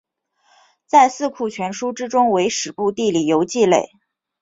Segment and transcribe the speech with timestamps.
[0.87, 3.91] 在四库全书之中为史部地理游记类。